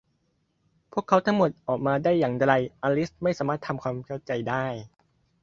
[0.91, 4.65] พวกเขาทั้งหมด ออกมาได้อย่างไร อลิสไม่สามารถทำความเข้าใจได้